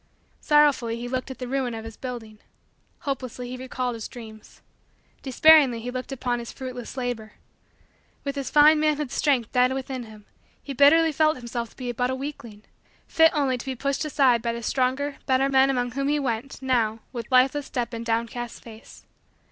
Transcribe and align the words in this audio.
Sorrowfully 0.39 0.97
he 0.97 1.07
looked 1.07 1.29
at 1.29 1.37
the 1.37 1.47
ruin 1.47 1.75
of 1.75 1.85
his 1.85 1.95
building. 1.95 2.39
Hopelessly 3.01 3.49
he 3.51 3.55
recalled 3.57 3.93
his 3.93 4.07
dreams. 4.07 4.63
Despairingly 5.21 5.79
he 5.79 5.91
looked 5.91 6.11
upon 6.11 6.39
his 6.39 6.51
fruitless 6.51 6.97
labor. 6.97 7.33
With 8.23 8.35
his 8.35 8.49
fine 8.49 8.79
manhood's 8.79 9.13
strength 9.13 9.51
dead 9.51 9.71
within 9.73 10.05
him, 10.05 10.25
he 10.63 10.73
bitterly 10.73 11.11
felt 11.11 11.37
himself 11.37 11.69
to 11.69 11.75
be 11.77 11.91
but 11.91 12.09
a 12.09 12.15
weakling; 12.15 12.63
fit 13.07 13.29
only 13.35 13.59
to 13.59 13.65
be 13.67 13.75
pushed 13.75 14.03
aside 14.03 14.41
by 14.41 14.53
the 14.53 14.63
stronger, 14.63 15.17
better, 15.27 15.49
men 15.49 15.69
among 15.69 15.91
whom 15.91 16.07
he 16.07 16.17
went, 16.17 16.63
now, 16.63 17.01
with 17.13 17.31
lifeless 17.31 17.67
step 17.67 17.93
and 17.93 18.03
downcast 18.03 18.63
face. 18.63 19.05